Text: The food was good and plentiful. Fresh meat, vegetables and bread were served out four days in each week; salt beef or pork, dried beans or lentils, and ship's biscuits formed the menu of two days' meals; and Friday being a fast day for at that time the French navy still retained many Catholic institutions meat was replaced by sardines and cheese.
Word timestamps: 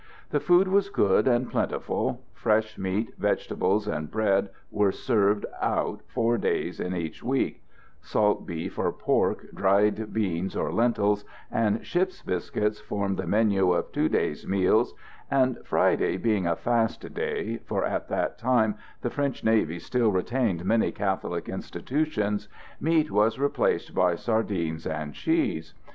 The 0.31 0.39
food 0.39 0.67
was 0.67 0.89
good 0.89 1.27
and 1.27 1.47
plentiful. 1.47 2.23
Fresh 2.33 2.75
meat, 2.79 3.13
vegetables 3.19 3.87
and 3.87 4.09
bread 4.09 4.49
were 4.71 4.91
served 4.91 5.45
out 5.61 6.01
four 6.07 6.39
days 6.39 6.79
in 6.79 6.95
each 6.95 7.21
week; 7.23 7.63
salt 8.01 8.43
beef 8.47 8.79
or 8.79 8.91
pork, 8.91 9.45
dried 9.53 10.11
beans 10.11 10.55
or 10.55 10.73
lentils, 10.73 11.23
and 11.51 11.85
ship's 11.85 12.23
biscuits 12.23 12.79
formed 12.79 13.17
the 13.17 13.27
menu 13.27 13.73
of 13.73 13.91
two 13.91 14.09
days' 14.09 14.47
meals; 14.47 14.95
and 15.29 15.59
Friday 15.65 16.17
being 16.17 16.47
a 16.47 16.55
fast 16.55 17.13
day 17.13 17.57
for 17.67 17.85
at 17.85 18.07
that 18.09 18.39
time 18.39 18.73
the 19.01 19.11
French 19.11 19.43
navy 19.43 19.77
still 19.77 20.11
retained 20.11 20.65
many 20.65 20.91
Catholic 20.91 21.47
institutions 21.47 22.47
meat 22.79 23.11
was 23.11 23.37
replaced 23.37 23.93
by 23.93 24.15
sardines 24.15 24.87
and 24.87 25.13
cheese. 25.13 25.75